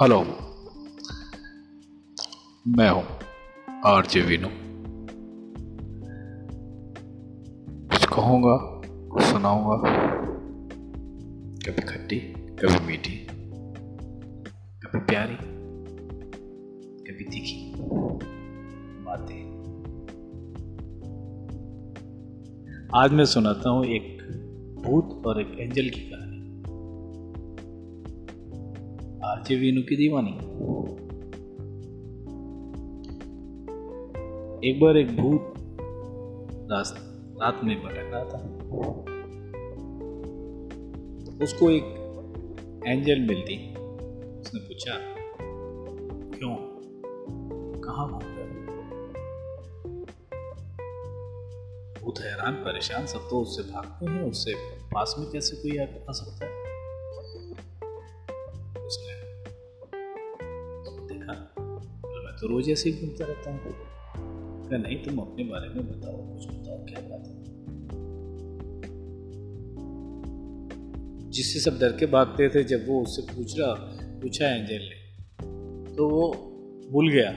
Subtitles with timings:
[0.00, 0.18] Hello,
[2.68, 3.02] मैं हूँ
[3.84, 4.48] RJ विनो।
[7.88, 8.56] कुछ कहूँगा,
[9.12, 9.76] कुछ सुनाऊँगा,
[11.66, 12.18] कभी खट्टी,
[12.62, 13.16] कभी मीठी,
[14.82, 15.36] कभी प्यारी,
[17.04, 17.74] कभी तीखी
[19.04, 19.40] बातें।
[22.96, 24.18] आज मैं सुनाता हूँ एक
[24.84, 26.33] भूत और एक एंजल की कहानी।
[29.24, 30.32] आरजे वीनू की दीवानी
[34.68, 35.54] एक बार एक भूत
[36.70, 38.38] रात में भटक रहा था
[41.44, 41.84] उसको एक
[42.86, 43.56] एंजल मिलती
[44.40, 44.98] उसने पूछा
[46.36, 46.54] क्यों
[47.80, 48.44] कहा घूम रहे
[52.00, 54.54] भूत हैरान परेशान सब तो उससे भागते हैं उससे
[54.94, 56.63] पास में कैसे कोई आ सकता है
[62.44, 63.60] तो रोज ऐसे ही घूमता रहता हूँ।
[64.68, 67.44] क्या नहीं, तुम अपने बारे में बताओ कुछ बताओ, क्या बात है?
[71.30, 73.74] जिससे सब डर के भागते थे, जब वो उससे पूछ रहा,
[74.22, 76.32] पूछा एंजल ने तो वो
[76.90, 77.30] भूल गया।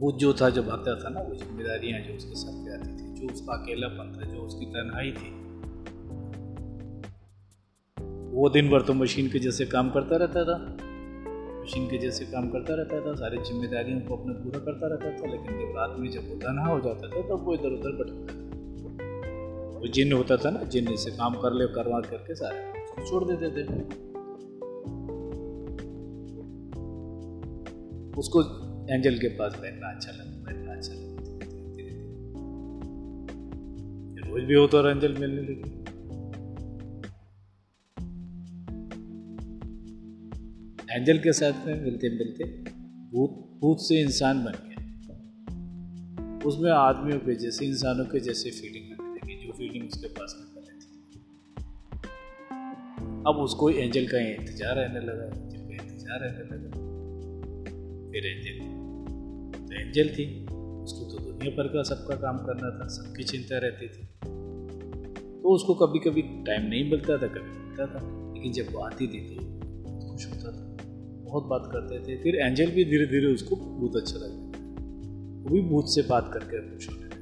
[0.00, 3.32] वो जो था, जो भागता था ना, वो जिम्मेदारियाँ जो उसके पे आती थी, जो
[3.32, 5.41] उसका अकेलापन था, जो उसकी तन्हाई थी
[8.32, 10.76] वो दिन भर तो मशीन के जैसे काम करता रहता था।
[11.62, 15.32] मशीन के जैसे काम करता रहता था, सारी जिम्मेदारियों को अपने पूरा करता रहता था,
[15.32, 17.90] लेकिन जब रात में जब वो तनहा हो जाता था, तब तो वो इधर उधर
[17.90, 22.72] भटकता था। वो जिन होता था ना, जिन से काम कर ले, करवा करके सारे
[23.06, 24.12] छोड़ देते थे।
[28.18, 28.42] उसको
[28.94, 31.12] एंजल के पास बैठना अच्छा लगता बैठना अच्छा लगता
[34.30, 35.81] रोज भी होता और एंजल मिलने लगी
[40.92, 42.44] एंजल के साथ में मिलते मिलते
[43.10, 44.80] भूत भूत से इंसान बन गया।
[46.46, 50.46] उसमें आदमियों के जैसे, इंसानों के जैसे फीलिंग आने लगी, जो फीलिंग उसके पास में
[50.54, 50.88] पहले थी।
[53.28, 56.70] अब उसको एंजल का इंतज़ार रहने लगा, एंजल का इंतज़ार रहने लगा।
[58.10, 58.56] फिर एंजल
[59.58, 60.26] तो एंजल थी।
[60.82, 64.04] उसको तो दुनिया भर का सबका काम करना था, सबकी चिंता रहती थी।
[65.40, 68.00] तो उसको कभी कभी टाइम नहीं मिलता था, कभी मिलता था।
[68.34, 69.36] लेकिन जब वो आती थी तो
[70.02, 70.70] खुश होता था।
[71.32, 74.36] बहुत बात करते थे, फिर एंजल भी धीरे धीरे उसको बहुत अच्छा लगा।
[75.42, 77.12] वो भी भूत से बात करके खुश होने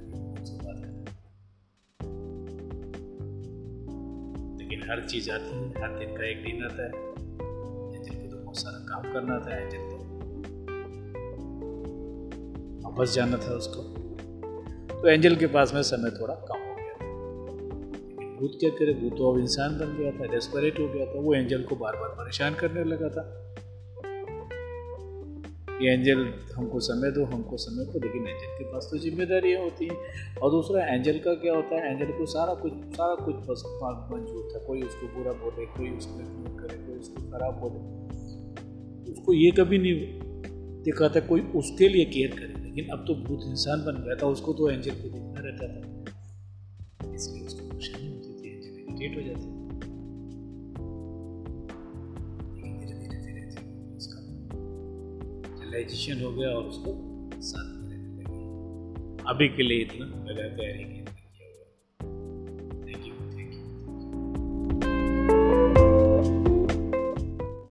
[4.59, 6.89] लेकिन हर चीज़ आती है हर दिन का एक दिन आता है।
[7.99, 9.97] एंजल को तो बहुत सारा काम करना था, एंजल तो
[12.89, 13.83] वापस जाना था उसको।
[15.03, 19.19] तो एंजल के पास में समय थोड़ा कम हो गया। था भूत क्या करे, भूत
[19.19, 22.09] तो अब इंसान बन गया था डेस्परेट हो गया था। वो एंजल को बार बार
[22.09, 23.50] परेशान करने लगा था।
[25.81, 29.85] कि एंजल हमको समय दो, हमको समय दो लेकिन एंजल के पास तो जिम्मेदारियाँ होती
[29.85, 29.97] हैं।
[30.43, 31.93] और दूसरा, एंजल का क्या होता है?
[31.93, 33.63] एंजल को सारा कुछ सारा कुछ बस
[34.13, 38.01] मंजूर था। कोई उसको बुरा बोले, कोई उसको इग्नोर करे, कोई उसको खराब बोले।
[39.13, 40.21] उसको ये कभी नहीं
[40.83, 44.27] देखा था, कोई उसके लिए केयर करे। लेकिन अब तो भूत इंसान बन गया था,
[44.27, 49.23] उसको तो एंजल को देखना रहता था। इसलिए उसको परेशानी होती थी, एंजल इरिटेट हो
[49.23, 49.60] जाती
[55.71, 56.93] रियलाइजेशन हो गया और उसको
[57.41, 61.05] साथ में रहने लगे अभी के लिए इतना लगा तैयारी की।